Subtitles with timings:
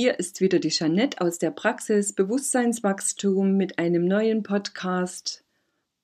[0.00, 5.42] Hier ist wieder die Jeanette aus der Praxis Bewusstseinswachstum mit einem neuen Podcast.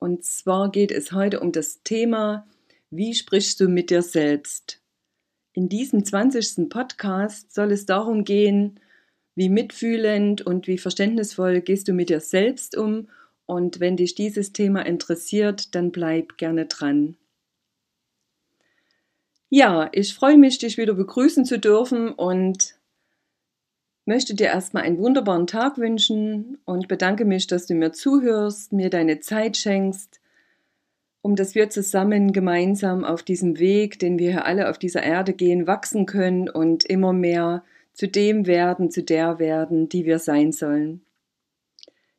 [0.01, 2.45] Und zwar geht es heute um das Thema,
[2.91, 4.81] wie sprichst du mit dir selbst?
[5.53, 6.69] In diesem 20.
[6.69, 8.81] Podcast soll es darum gehen,
[9.37, 13.09] wie mitfühlend und wie verständnisvoll gehst du mit dir selbst um.
[13.47, 17.17] Und wenn dich dieses Thema interessiert, dann bleib gerne dran.
[19.51, 22.75] Ja, ich freue mich, dich wieder begrüßen zu dürfen und
[24.07, 28.91] möchte dir erstmal einen wunderbaren Tag wünschen und bedanke mich, dass du mir zuhörst, mir
[28.91, 30.21] deine Zeit schenkst,
[31.23, 35.33] um dass wir zusammen gemeinsam auf diesem Weg, den wir hier alle auf dieser Erde
[35.33, 40.53] gehen, wachsen können und immer mehr zu dem werden, zu der werden, die wir sein
[40.53, 41.01] sollen.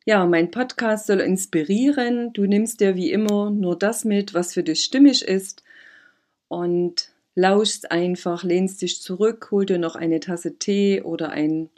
[0.06, 2.32] Ja, mein Podcast soll inspirieren.
[2.34, 5.64] Du nimmst dir wie immer nur das mit, was für dich stimmig ist
[6.48, 11.70] und lauschst einfach, lehnst dich zurück, hol dir noch eine Tasse Tee oder ein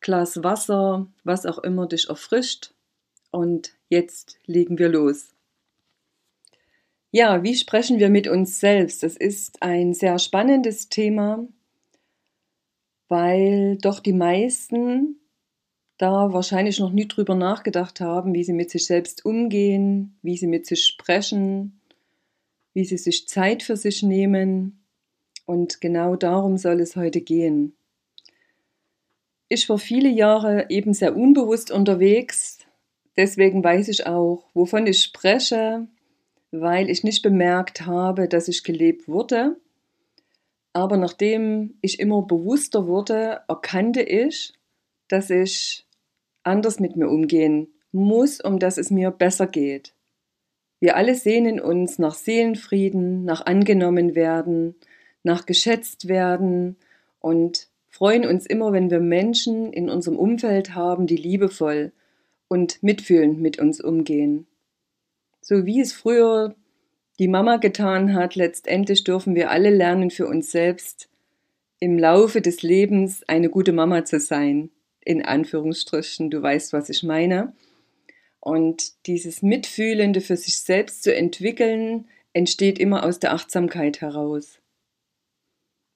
[0.00, 2.72] Glas Wasser, was auch immer dich erfrischt.
[3.30, 5.32] Und jetzt legen wir los.
[7.12, 9.02] Ja, wie sprechen wir mit uns selbst?
[9.02, 11.46] Das ist ein sehr spannendes Thema,
[13.08, 15.16] weil doch die meisten
[15.98, 20.46] da wahrscheinlich noch nie drüber nachgedacht haben, wie sie mit sich selbst umgehen, wie sie
[20.46, 21.80] mit sich sprechen,
[22.72, 24.82] wie sie sich Zeit für sich nehmen.
[25.44, 27.74] Und genau darum soll es heute gehen.
[29.50, 32.60] Ich war viele Jahre eben sehr unbewusst unterwegs,
[33.18, 35.86] deswegen weiß ich auch, wovon ich spreche,
[36.50, 39.56] weil ich nicht bemerkt habe, dass ich gelebt wurde
[40.72, 44.52] aber nachdem ich immer bewusster wurde, erkannte ich,
[45.08, 45.86] dass ich
[46.42, 49.94] anders mit mir umgehen muss, um dass es mir besser geht.
[50.78, 54.76] Wir alle sehnen uns nach Seelenfrieden, nach angenommen werden,
[55.22, 56.76] nach geschätzt werden
[57.18, 61.92] und freuen uns immer, wenn wir Menschen in unserem Umfeld haben, die liebevoll
[62.48, 64.46] und mitfühlend mit uns umgehen.
[65.42, 66.54] So wie es früher
[67.20, 68.34] die Mama getan hat.
[68.34, 71.10] Letztendlich dürfen wir alle lernen für uns selbst
[71.78, 74.70] im Laufe des Lebens eine gute Mama zu sein.
[75.04, 77.52] In Anführungsstrichen, du weißt, was ich meine.
[78.40, 84.60] Und dieses Mitfühlende für sich selbst zu entwickeln, entsteht immer aus der Achtsamkeit heraus.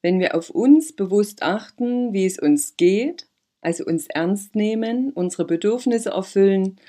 [0.05, 3.27] Wenn wir auf uns bewusst achten, wie es uns geht,
[3.61, 6.79] also uns ernst nehmen, unsere Bedürfnisse erfüllen,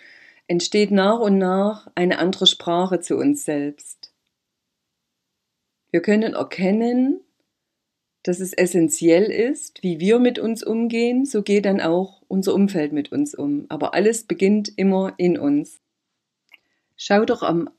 [0.49, 4.13] entsteht nach und nach eine andere Sprache zu uns selbst.
[5.91, 7.23] Wir können erkennen,
[8.23, 12.93] dass es essentiell ist, wie wir mit uns umgehen, so geht dann auch unser Umfeld
[12.93, 13.65] mit uns um.
[13.71, 15.81] Aber alles beginnt immer in uns.
[16.99, 17.71] Schau doch am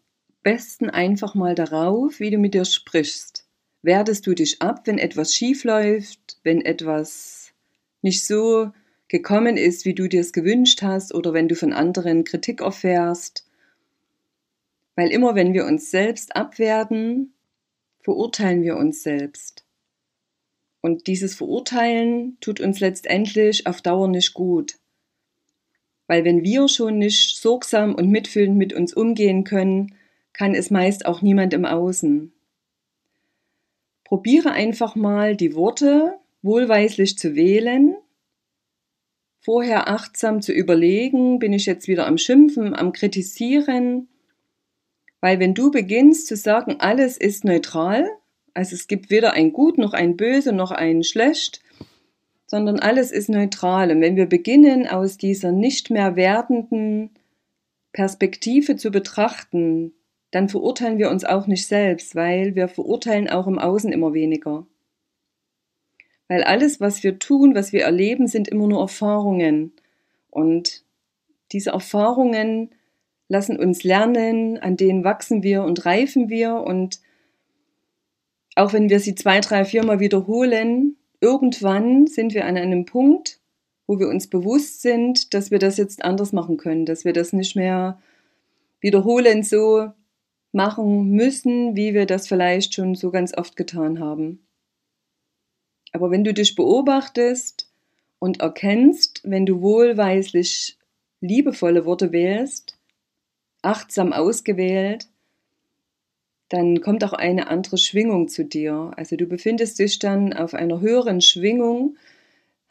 [0.41, 3.46] besten einfach mal darauf, wie du mit dir sprichst.
[3.87, 7.53] Wertest du dich ab, wenn etwas schief läuft, wenn etwas
[8.01, 8.71] nicht so
[9.07, 13.47] gekommen ist, wie du dir es gewünscht hast, oder wenn du von anderen Kritik erfährst?
[14.97, 17.31] Weil immer wenn wir uns selbst abwerten,
[18.01, 19.63] verurteilen wir uns selbst.
[20.81, 24.79] Und dieses Verurteilen tut uns letztendlich auf Dauer nicht gut.
[26.07, 29.95] Weil wenn wir schon nicht sorgsam und mitfühlend mit uns umgehen können,
[30.33, 32.33] kann es meist auch niemand im Außen.
[34.07, 37.95] Probiere einfach mal die Worte wohlweislich zu wählen,
[39.39, 44.07] vorher achtsam zu überlegen, bin ich jetzt wieder am Schimpfen, am Kritisieren
[45.19, 48.09] weil wenn du beginnst zu sagen, alles ist neutral,
[48.53, 51.61] also es gibt weder ein Gut noch ein Böse noch ein Schlecht,
[52.45, 53.91] sondern alles ist neutral.
[53.91, 57.11] Und wenn wir beginnen, aus dieser nicht mehr wertenden
[57.91, 59.93] Perspektive zu betrachten,
[60.31, 64.67] dann verurteilen wir uns auch nicht selbst, weil wir verurteilen auch im Außen immer weniger.
[66.27, 69.71] Weil alles, was wir tun, was wir erleben, sind immer nur Erfahrungen.
[70.29, 70.83] Und
[71.51, 72.71] diese Erfahrungen
[73.29, 76.99] lassen uns lernen, an denen wachsen wir und reifen wir und
[78.55, 83.39] auch wenn wir sie zwei, drei, viermal wiederholen, irgendwann sind wir an einem Punkt,
[83.85, 87.33] wo wir uns bewusst sind, dass wir das jetzt anders machen können, dass wir das
[87.33, 88.01] nicht mehr
[88.79, 89.91] wiederholend so
[90.51, 94.47] machen müssen, wie wir das vielleicht schon so ganz oft getan haben.
[95.91, 97.69] Aber wenn du dich beobachtest
[98.19, 100.77] und erkennst, wenn du wohlweislich
[101.21, 102.77] liebevolle Worte wählst,
[103.61, 105.07] achtsam ausgewählt,
[106.49, 108.91] dann kommt auch eine andere Schwingung zu dir.
[108.95, 111.97] Also du befindest dich dann auf einer höheren Schwingung,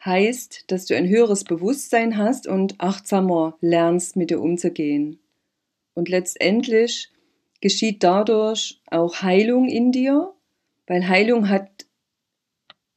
[0.04, 5.18] heißt, dass du ein höheres Bewusstsein hast und achtsamer lernst, mit dir umzugehen.
[5.94, 7.10] Und letztendlich
[7.60, 10.32] geschieht dadurch auch Heilung in dir,
[10.86, 11.86] weil Heilung hat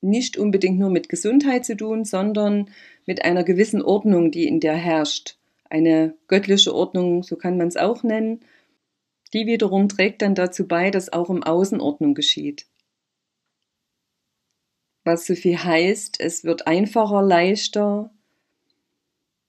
[0.02, 2.70] nicht unbedingt nur mit Gesundheit zu tun, sondern
[3.06, 5.38] mit einer gewissen Ordnung, die in dir herrscht.
[5.70, 8.40] Eine göttliche Ordnung, so kann man es auch nennen.
[9.34, 12.66] Die wiederum trägt dann dazu bei, dass auch im Außen Ordnung geschieht.
[15.04, 18.12] Was so viel heißt, es wird einfacher, leichter.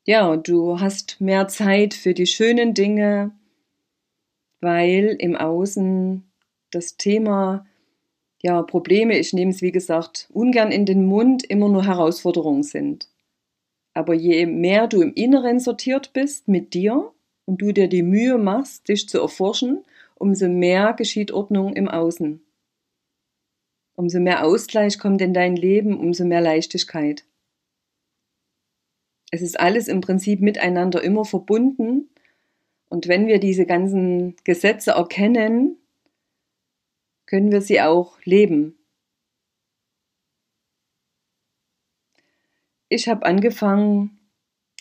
[0.04, 3.32] Ja, du hast mehr Zeit für die schönen Dinge,
[4.60, 6.30] weil im Außen
[6.70, 7.66] das Thema
[8.42, 13.08] ja, Probleme, ich nehme es wie gesagt ungern in den Mund, immer nur Herausforderungen sind.
[13.92, 17.12] Aber je mehr du im Inneren sortiert bist mit dir
[17.44, 19.84] und du dir die Mühe machst, dich zu erforschen,
[20.14, 22.40] umso mehr geschieht Ordnung im Außen.
[23.96, 27.24] Umso mehr Ausgleich kommt in dein Leben, umso mehr Leichtigkeit.
[29.30, 32.09] Es ist alles im Prinzip miteinander immer verbunden.
[32.90, 35.78] Und wenn wir diese ganzen Gesetze erkennen,
[37.24, 38.76] können wir sie auch leben.
[42.88, 44.18] Ich habe angefangen,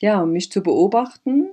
[0.01, 1.51] ja, mich zu beobachten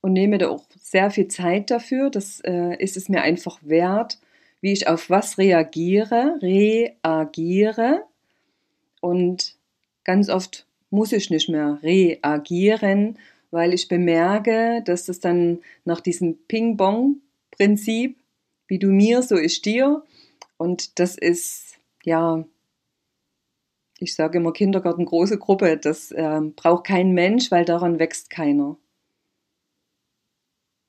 [0.00, 2.08] und nehme da auch sehr viel Zeit dafür.
[2.08, 4.18] Das äh, ist es mir einfach wert,
[4.62, 8.06] wie ich auf was reagiere, reagiere.
[9.02, 9.56] Und
[10.02, 13.18] ganz oft muss ich nicht mehr reagieren,
[13.54, 18.18] weil ich bemerke, dass das dann nach diesem Ping-Pong-Prinzip,
[18.66, 20.02] wie du mir, so ich dir,
[20.56, 22.44] und das ist, ja,
[24.00, 25.76] ich sage immer Kindergarten, große Gruppe.
[25.76, 28.76] Das äh, braucht kein Mensch, weil daran wächst keiner.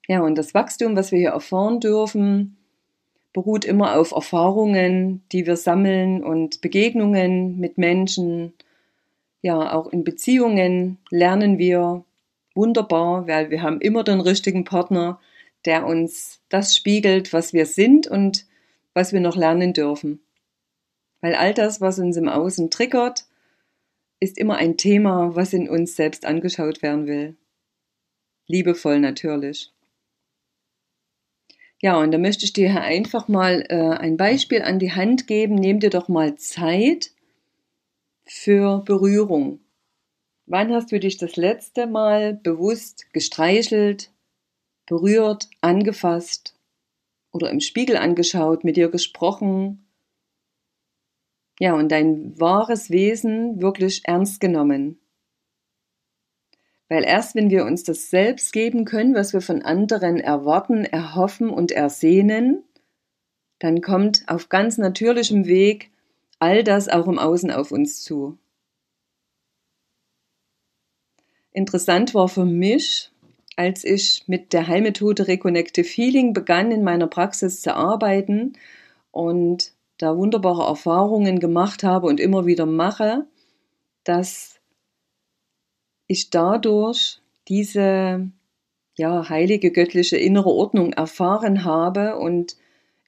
[0.08, 2.58] Ja, und das Wachstum, was wir hier erfahren dürfen,
[3.32, 8.54] beruht immer auf Erfahrungen, die wir sammeln und Begegnungen mit Menschen.
[9.42, 12.04] Ja, auch in Beziehungen lernen wir
[12.56, 15.20] wunderbar, weil wir haben immer den richtigen Partner,
[15.66, 18.46] der uns das spiegelt, was wir sind und
[18.94, 20.22] was wir noch lernen dürfen.
[21.22, 23.26] Weil all das, was uns im Außen triggert,
[24.20, 27.36] ist immer ein Thema, was in uns selbst angeschaut werden will.
[28.48, 29.74] Liebevoll natürlich.
[31.82, 35.28] Ja, und da möchte ich dir hier einfach mal äh, ein Beispiel an die Hand
[35.28, 35.56] geben.
[35.56, 37.12] Nimm dir doch mal Zeit
[38.26, 39.60] für Berührung.
[40.48, 44.12] Wann hast du dich das letzte Mal bewusst gestreichelt,
[44.86, 46.56] berührt, angefasst
[47.32, 49.88] oder im Spiegel angeschaut, mit dir gesprochen.
[51.60, 55.00] Ja, und dein wahres Wesen wirklich ernst genommen.
[56.90, 61.50] Weil erst wenn wir uns das selbst geben können, was wir von anderen erwarten, erhoffen
[61.50, 62.64] und ersehnen,
[63.58, 65.92] dann kommt auf ganz natürlichem Weg
[66.38, 68.38] all das auch im Außen auf uns zu.
[71.56, 73.12] Interessant war für mich,
[73.56, 78.58] als ich mit der Heilmethode Reconnective Healing begann, in meiner Praxis zu arbeiten
[79.12, 83.26] und da wunderbare Erfahrungen gemacht habe und immer wieder mache,
[84.04, 84.60] dass
[86.08, 88.30] ich dadurch diese
[88.98, 92.58] ja, heilige göttliche innere Ordnung erfahren habe und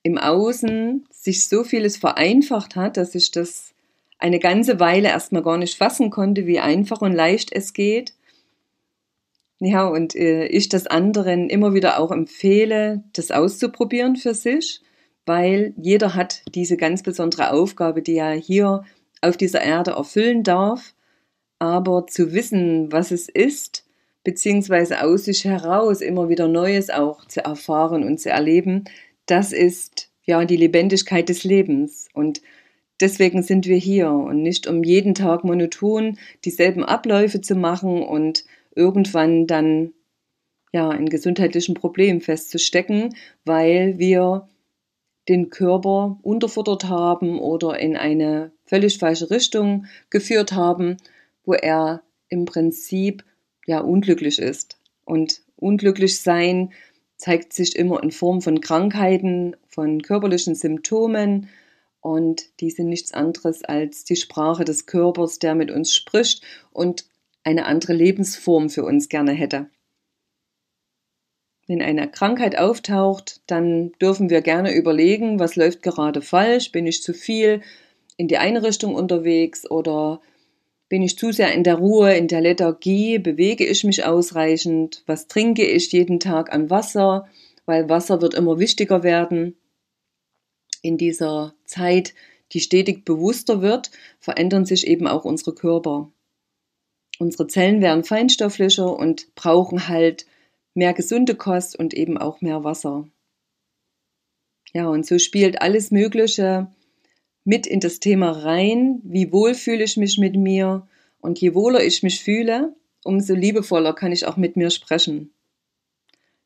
[0.04, 3.74] im Außen sich so vieles vereinfacht hat, dass ich das
[4.20, 8.14] eine ganze Weile erstmal gar nicht fassen konnte, wie einfach und leicht es geht.
[9.60, 14.82] Ja, und äh, ich das anderen immer wieder auch empfehle, das auszuprobieren für sich,
[15.26, 18.84] weil jeder hat diese ganz besondere Aufgabe, die er hier
[19.22, 20.94] auf dieser Erde erfüllen darf.
[21.60, 23.86] Aber zu wissen, was es ist,
[24.24, 28.84] beziehungsweise aus sich heraus immer wieder Neues auch zu erfahren und zu erleben,
[29.26, 32.10] das ist ja die Lebendigkeit des Lebens.
[32.14, 32.42] Und
[33.02, 38.46] deswegen sind wir hier und nicht um jeden Tag monoton dieselben Abläufe zu machen und
[38.78, 39.94] irgendwann dann
[40.72, 43.16] ja in gesundheitlichen Problemen festzustecken,
[43.46, 44.48] weil wir
[45.28, 50.98] den Körper unterfuttert haben oder in eine völlig falsche Richtung geführt haben,
[51.44, 53.26] wo er im Prinzip
[53.66, 54.80] ja unglücklich ist.
[55.04, 56.72] Und unglücklich sein
[57.18, 61.50] zeigt sich immer in Form von Krankheiten, von körperlichen Symptomen
[62.00, 67.06] und die sind nichts anderes als die Sprache des Körpers, der mit uns spricht und
[67.48, 69.70] eine andere Lebensform für uns gerne hätte.
[71.66, 77.02] Wenn eine Krankheit auftaucht, dann dürfen wir gerne überlegen, was läuft gerade falsch, bin ich
[77.02, 77.62] zu viel
[78.18, 80.20] in die eine Richtung unterwegs oder
[80.90, 83.20] Bin ich zu sehr in der Ruhe, in der Lethargie?
[83.20, 85.04] Bewege ich mich ausreichend?
[85.06, 87.28] Was trinke ich jeden Tag an Wasser?
[87.66, 89.58] Weil Wasser wird immer wichtiger werden.
[90.82, 92.14] In dieser Zeit,
[92.54, 96.10] die stetig bewusster wird, verändern sich eben auch unsere Körper.
[97.20, 100.26] Unsere Zellen werden feinstofflicher und brauchen halt
[100.74, 103.08] mehr gesunde Kost und eben auch mehr Wasser.
[104.74, 106.68] Ja, und so spielt alles Mögliche
[107.44, 109.02] mit in das Thema rein.
[109.04, 110.88] Wie wohl fühle ich mich mit mir?
[111.20, 115.32] Und je wohler ich mich fühle, umso liebevoller kann ich auch mit mir sprechen.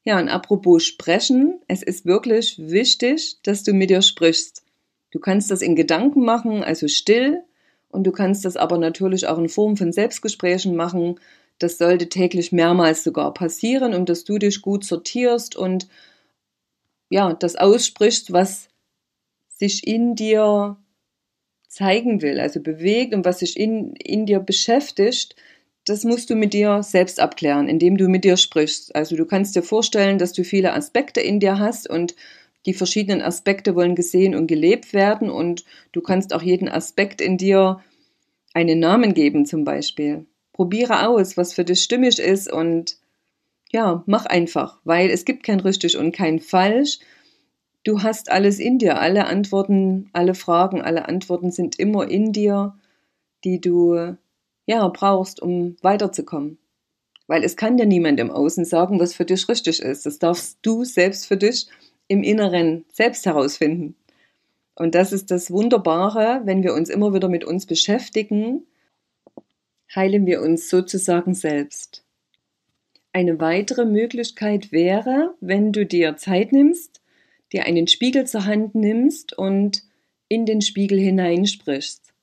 [0.04, 4.64] Ja, und apropos sprechen, es ist wirklich wichtig, dass du mit dir sprichst.
[5.12, 7.44] Du kannst das in Gedanken machen, also still,
[7.92, 11.20] und du kannst das aber natürlich auch in Form von Selbstgesprächen machen.
[11.60, 15.88] Das sollte täglich mehrmals sogar passieren, um dass du dich gut sortierst und
[17.10, 18.70] ja, das aussprichst, was
[19.50, 20.78] sich in dir
[21.68, 25.36] zeigen will, also bewegt und was sich in, in dir beschäftigt,
[25.86, 28.96] das musst du mit dir selbst abklären, indem du mit dir sprichst.
[28.96, 32.16] Also du kannst dir vorstellen, dass du viele Aspekte in dir hast und
[32.66, 37.38] die verschiedenen Aspekte wollen gesehen und gelebt werden und du kannst auch jeden Aspekt in
[37.38, 37.82] dir
[38.54, 40.26] einen Namen geben zum Beispiel.
[40.54, 42.98] Probiere aus, was für dich stimmig ist und
[43.72, 47.00] ja, mach einfach, weil es gibt kein richtig und kein falsch.
[47.84, 52.76] Du hast alles in dir, alle Antworten, alle Fragen, alle Antworten sind immer in dir,
[53.44, 54.18] die du
[54.68, 56.60] ja brauchst, um weiterzukommen.
[57.28, 60.06] Weil es kann dir niemand im Außen sagen, was für dich richtig ist.
[60.06, 61.68] Das darfst du selbst für dich
[62.12, 63.96] im Inneren selbst herausfinden.
[64.76, 68.68] Und das ist das Wunderbare, wenn wir uns immer wieder mit uns beschäftigen,
[69.96, 72.04] heilen wir uns sozusagen selbst.
[73.14, 77.02] Eine weitere Möglichkeit wäre, wenn du dir Zeit nimmst,
[77.54, 79.84] dir einen Spiegel zur Hand nimmst und
[80.28, 82.14] in den Spiegel hineinsprichst.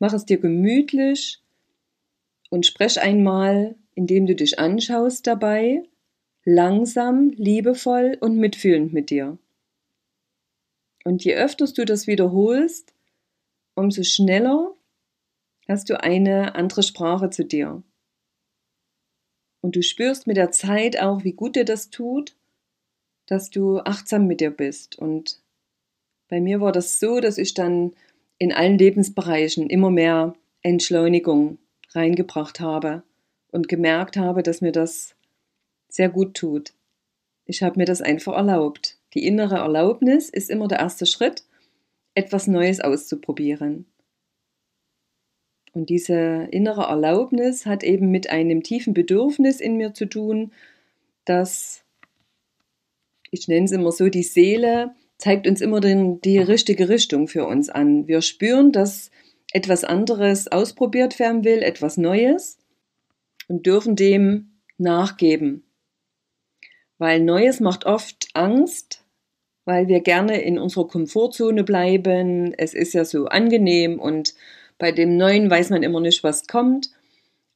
[0.00, 1.40] Mach es dir gemütlich
[2.50, 5.84] und sprech einmal, indem du dich anschaust dabei,
[6.48, 9.36] langsam, liebevoll und mitfühlend mit dir.
[11.04, 12.94] Und je öfter du das wiederholst,
[13.74, 14.74] umso schneller
[15.68, 17.82] hast du eine andere Sprache zu dir.
[19.60, 22.34] Und du spürst mit der Zeit auch, wie gut dir das tut,
[23.26, 24.98] dass du achtsam mit dir bist.
[24.98, 25.42] Und
[26.28, 27.92] bei mir war das so, dass ich dann
[28.38, 31.58] in allen Lebensbereichen immer mehr Entschleunigung
[31.90, 33.02] reingebracht habe
[33.50, 35.14] und gemerkt habe, dass mir das
[35.88, 36.72] sehr gut tut.
[37.44, 38.98] Ich habe mir das einfach erlaubt.
[39.14, 41.44] Die innere Erlaubnis ist immer der erste Schritt,
[42.14, 43.86] etwas Neues auszuprobieren.
[45.72, 50.52] Und diese innere Erlaubnis hat eben mit einem tiefen Bedürfnis in mir zu tun,
[51.24, 51.84] dass,
[53.30, 57.46] ich nenne es immer so, die Seele zeigt uns immer den, die richtige Richtung für
[57.46, 58.08] uns an.
[58.08, 59.10] Wir spüren, dass
[59.52, 62.58] etwas anderes ausprobiert werden will, etwas Neues
[63.46, 65.64] und dürfen dem nachgeben.
[66.98, 69.04] Weil Neues macht oft Angst,
[69.64, 72.52] weil wir gerne in unserer Komfortzone bleiben.
[72.54, 74.34] Es ist ja so angenehm und
[74.78, 76.90] bei dem Neuen weiß man immer nicht, was kommt.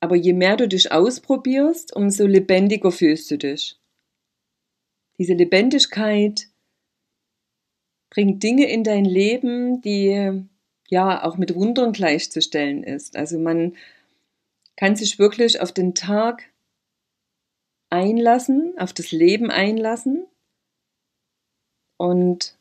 [0.00, 3.78] Aber je mehr du dich ausprobierst, umso lebendiger fühlst du dich.
[5.18, 6.48] Diese Lebendigkeit
[8.10, 10.44] bringt Dinge in dein Leben, die
[10.88, 13.16] ja auch mit Wundern gleichzustellen ist.
[13.16, 13.76] Also man
[14.76, 16.51] kann sich wirklich auf den Tag
[17.92, 20.26] einlassen, auf das Leben einlassen
[21.98, 22.56] und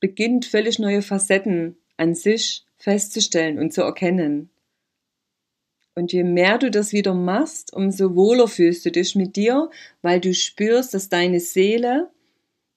[0.00, 4.50] beginnt völlig neue Facetten an sich festzustellen und zu erkennen.
[5.96, 9.68] Und je mehr du das wieder machst, umso wohler fühlst du dich mit dir,
[10.02, 12.08] weil du spürst, dass deine Seele,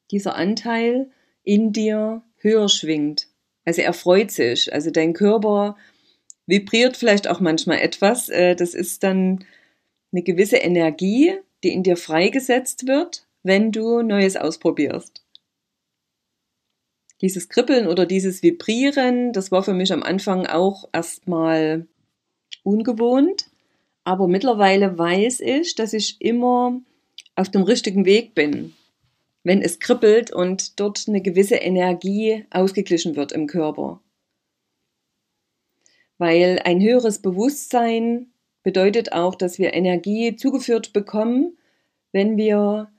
[0.10, 1.12] dieser Anteil
[1.44, 3.28] in dir höher schwingt.
[3.66, 4.74] Also er freut sich.
[4.74, 5.78] Also dein Körper
[6.48, 8.30] vibriert vielleicht auch manchmal etwas.
[8.30, 9.46] Äh, das ist dann
[10.12, 15.22] eine gewisse Energie, die in dir freigesetzt wird, wenn du Neues ausprobierst
[17.22, 21.88] dieses Kribbeln oder dieses Vibrieren, das war für mich am Anfang auch erstmal
[22.64, 23.46] ungewohnt.
[24.04, 26.82] Aber mittlerweile weiß ich, dass ich immer
[27.36, 28.74] auf dem richtigen Weg bin,
[29.44, 34.02] wenn es kribbelt und dort eine gewisse Energie ausgeglichen wird im Körper.
[36.18, 38.31] Weil ein höheres Bewusstsein
[38.64, 41.58] bedeutet auch, dass wir Energie zugeführt bekommen,
[42.12, 42.92] wenn wir,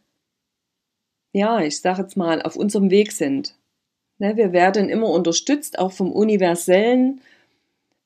[1.33, 3.55] ja, ich sage jetzt mal, auf unserem Weg sind.
[4.19, 7.21] Ne, wir werden immer unterstützt, auch vom Universellen,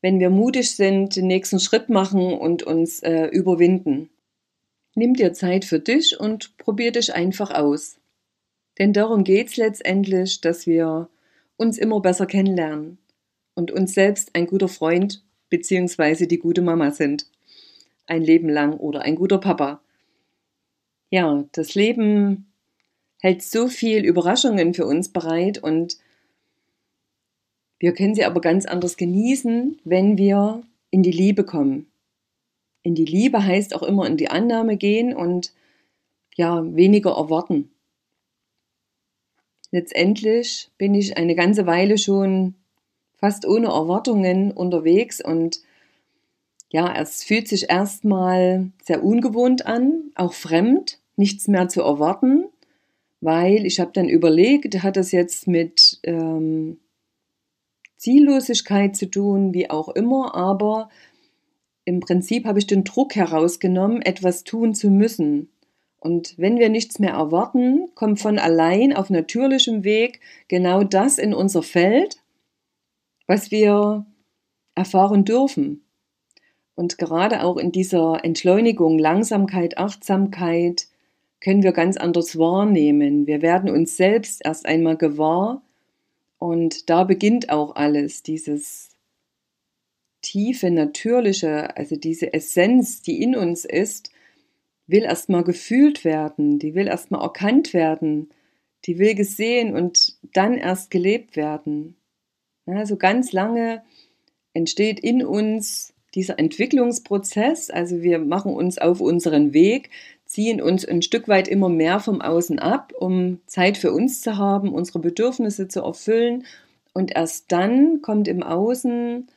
[0.03, 4.11] wenn wir mutig sind, den nächsten Schritt machen und uns äh, überwinden.
[4.95, 7.99] Nimm dir Zeit für dich und probier dich einfach aus.
[8.79, 11.09] Denn darum geht es letztendlich, dass wir
[11.57, 12.99] uns immer besser kennenlernen
[13.55, 17.27] und uns selbst ein guter Freund beziehungsweise die gute Mama sind.
[18.07, 19.81] Ein Leben lang oder ein guter Papa.
[21.11, 22.47] Ja, das Leben
[23.21, 25.99] hält so viel Überraschungen für uns bereit und
[27.79, 31.87] wir können sie aber ganz anders genießen, wenn wir in die Liebe kommen.
[32.83, 35.53] In die Liebe heißt auch immer in die Annahme gehen und
[36.37, 37.71] ja, weniger erwarten.
[39.71, 42.55] Letztendlich bin ich eine ganze Weile schon
[43.17, 45.61] fast ohne Erwartungen unterwegs und
[46.77, 52.45] ja, es fühlt sich erstmal sehr ungewohnt an, auch fremd, nichts mehr zu erwarten,
[53.23, 56.79] weil ich habe dann überlegt, hat das jetzt mit ähm,
[57.97, 60.91] Ziellosigkeit zu tun, wie auch immer, aber
[61.87, 65.49] im Prinzip habe ich den Druck herausgenommen, etwas tun zu müssen.
[65.99, 71.33] Und wenn wir nichts mehr erwarten, kommt von allein auf natürlichem Weg genau das in
[71.33, 72.19] unser Feld,
[73.27, 74.05] was wir
[74.75, 75.86] erfahren dürfen.
[76.77, 80.87] Und gerade auch in dieser Entschleunigung, Langsamkeit, Achtsamkeit
[81.41, 83.27] können wir ganz anders wahrnehmen.
[83.27, 85.63] Wir werden uns selbst erst einmal gewahr
[86.39, 88.91] und da beginnt auch alles, dieses
[90.21, 94.11] tiefe, natürliche, also diese Essenz, die in uns ist,
[94.87, 98.31] will erstmal gefühlt werden, die will erstmal erkannt werden,
[98.85, 101.97] die will gesehen und dann erst gelebt werden.
[102.67, 103.83] Also ganz lange
[104.53, 109.91] entsteht in uns dieser Entwicklungsprozess, also wir machen uns auf unseren Weg,
[110.25, 114.39] ziehen uns ein Stück weit immer mehr vom Außen ab, um Zeit für uns zu
[114.39, 116.45] haben, unsere Bedürfnisse zu erfüllen.
[116.95, 119.29] Und erst dann kommt im Außen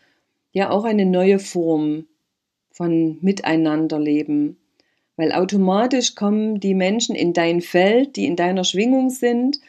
[0.51, 2.05] ja auch eine neue Form
[2.71, 4.57] von Miteinanderleben.
[5.17, 9.59] Weil automatisch kommen die Menschen in dein Feld, die in deiner Schwingung sind,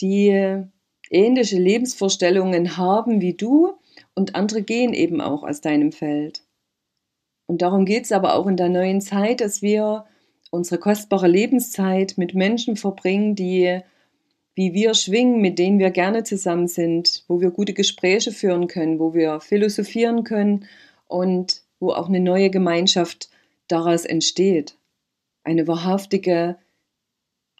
[0.00, 0.64] die
[1.10, 3.74] ähnliche Lebensvorstellungen haben wie du
[4.20, 6.42] und andere gehen eben auch aus deinem Feld.
[7.46, 10.04] Und darum geht es aber auch in der neuen Zeit, dass wir
[10.50, 13.80] unsere kostbare Lebenszeit mit Menschen verbringen, die
[14.54, 18.98] wie wir schwingen, mit denen wir gerne zusammen sind, wo wir gute Gespräche führen können,
[18.98, 20.66] wo wir philosophieren können
[21.06, 23.30] und wo auch eine neue Gemeinschaft
[23.68, 24.76] daraus entsteht.
[25.44, 26.58] Eine wahrhaftige,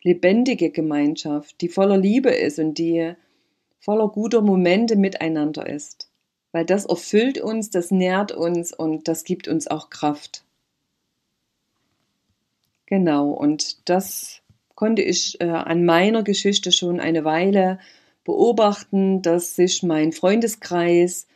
[0.02, 3.14] lebendige Gemeinschaft, die voller Liebe ist und die
[3.78, 6.09] voller guter Momente miteinander ist.
[6.52, 10.44] Weil das erfüllt uns, das nährt uns und das gibt uns auch Kraft.
[12.86, 14.42] Genau, und das
[14.74, 17.78] konnte ich äh, an meiner Geschichte schon eine Weile
[18.24, 21.26] beobachten, dass sich mein Freundeskreis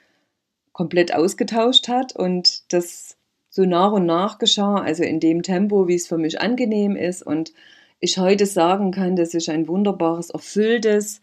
[0.73, 3.17] komplett ausgetauscht hat und das
[3.51, 7.23] so nach und nach geschah, also in dem Tempo, wie es für mich angenehm ist
[7.23, 7.53] und
[8.01, 11.21] ich heute sagen kann, dass ich ein wunderbares, erfülltes,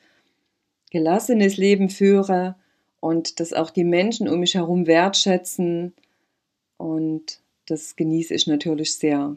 [0.89, 2.55] gelassenes Leben führe
[3.01, 5.93] und dass auch die Menschen um mich herum wertschätzen
[6.77, 9.35] und das genieße ich natürlich sehr.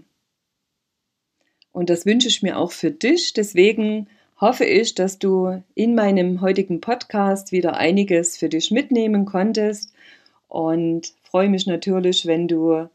[1.72, 3.32] Und das wünsche ich mir auch für dich.
[3.32, 4.08] Deswegen
[4.40, 9.92] hoffe ich, dass du in meinem heutigen Podcast wieder einiges für dich mitnehmen konntest
[10.46, 12.88] und freue mich natürlich, wenn du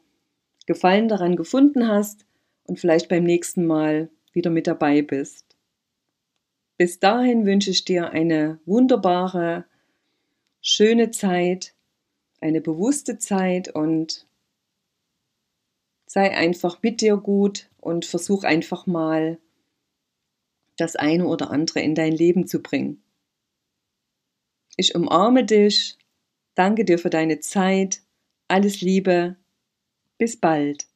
[0.65, 2.25] Gefallen daran gefunden hast
[2.65, 5.57] und vielleicht beim nächsten Mal wieder mit dabei bist.
[6.77, 9.65] Bis dahin wünsche ich dir eine wunderbare,
[10.61, 11.75] schöne Zeit,
[12.41, 14.27] eine bewusste Zeit und
[16.05, 19.37] sei einfach mit dir gut und versuch einfach mal
[20.77, 23.03] das eine oder andere in dein Leben zu bringen.
[24.77, 25.97] Ich umarme dich,
[26.55, 28.01] danke dir für deine Zeit,
[28.47, 29.35] alles Liebe,
[30.17, 30.88] bis bald.